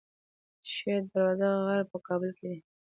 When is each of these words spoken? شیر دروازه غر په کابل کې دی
شیر 0.73 1.01
دروازه 1.11 1.47
غر 1.65 1.81
په 1.91 1.97
کابل 2.07 2.29
کې 2.37 2.45
دی 2.51 2.59